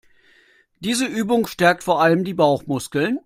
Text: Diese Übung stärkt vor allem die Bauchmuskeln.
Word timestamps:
Diese 0.79 1.05
Übung 1.05 1.45
stärkt 1.45 1.83
vor 1.83 2.01
allem 2.01 2.23
die 2.23 2.33
Bauchmuskeln. 2.33 3.19